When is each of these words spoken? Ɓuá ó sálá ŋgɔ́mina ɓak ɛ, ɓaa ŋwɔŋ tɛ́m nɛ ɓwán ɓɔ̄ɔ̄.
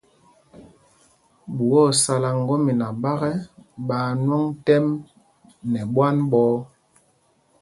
Ɓuá 1.55 1.79
ó 1.89 1.93
sálá 2.01 2.29
ŋgɔ́mina 2.41 2.87
ɓak 3.01 3.21
ɛ, 3.31 3.33
ɓaa 3.87 4.09
ŋwɔŋ 4.25 4.43
tɛ́m 4.65 4.85
nɛ 5.71 5.79
ɓwán 5.93 6.17
ɓɔ̄ɔ̄. 6.31 6.57